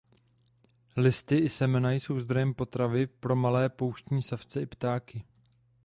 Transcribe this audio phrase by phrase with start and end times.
[0.97, 5.23] Listy i semena jsou zdrojem potravy pro malé pouštní savce i ptáky.